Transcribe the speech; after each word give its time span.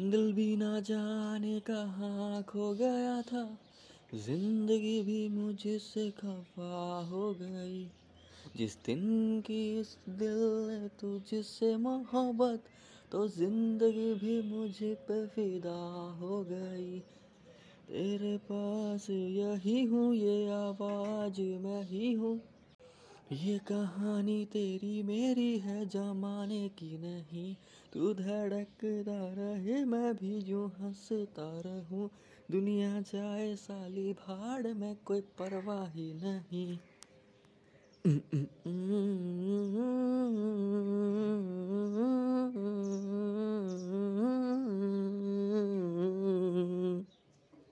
दिल 0.00 0.32
भी 0.32 0.56
ना 0.56 0.80
जाने 0.80 1.60
कहाँ 1.60 2.42
खो 2.42 2.74
गया 2.74 3.22
था। 3.22 3.58
ज़िंदगी 4.14 5.02
भी 5.02 5.28
मुझसे 5.28 6.10
खफा 6.10 7.08
हो 7.10 7.34
गई। 7.34 7.90
जिस 8.56 8.76
दिन 8.86 9.40
की 9.40 9.80
इस 9.80 9.98
दिल 10.08 10.38
ने 10.70 10.88
तुझसे 10.88 11.76
मोहब्बत 11.76 12.62
तो 13.12 13.28
ज़िंदगी 13.28 14.14
भी 14.14 14.42
मुझे 14.42 14.94
पे 14.94 15.26
फिदा 15.26 16.10
हो 16.20 16.44
गई। 16.50 16.98
तेरे 17.88 18.36
पास 18.36 19.10
यही 19.10 19.84
हूँ, 19.84 20.14
ये 20.14 20.50
आवाज़ 20.50 21.40
मैं 21.40 21.82
ही 21.82 22.12
हूँ। 22.12 22.40
ये 23.32 23.58
कहानी 23.58 24.44
तेरी 24.44 25.02
मेरी 25.02 25.58
है 25.58 25.86
जमाने 25.86 26.68
की 26.68 26.98
नहीं। 26.98 27.56
तू 27.92 28.14
धड़कता 28.14 29.32
रहे, 29.32 29.84
मैं 29.84 30.16
भी 30.16 30.38
यूँ 30.38 30.72
हंसता 30.80 31.60
रहूँ। 31.66 32.10
दुनिया 32.50 33.00
जाए 33.00 33.56
साली 33.56 34.12
भाड़ 34.12 34.66
में 34.66 34.96
कोई 35.04 35.20
परवाह 35.20 35.88
ही 35.88 36.14
नहीं। 36.14 36.78